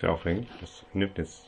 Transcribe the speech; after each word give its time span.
Sehr 0.00 0.12
aufregend. 0.12 0.48
Das 0.60 0.84
nimmt 0.92 1.18
jetzt 1.18 1.44